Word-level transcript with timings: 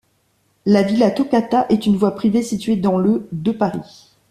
La 0.65 0.81
villa 0.81 1.11
Toccata 1.11 1.67
est 1.69 1.85
une 1.85 1.95
voie 1.97 2.15
privée 2.15 2.41
située 2.41 2.75
dans 2.75 2.97
le 2.97 3.27
de 3.31 3.51
Paris. 3.51 4.09